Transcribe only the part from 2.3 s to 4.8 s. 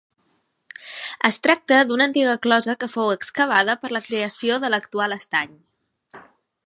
closa que fou excavada per la creació de